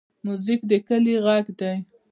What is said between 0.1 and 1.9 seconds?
موزیک د کلي غږ دی.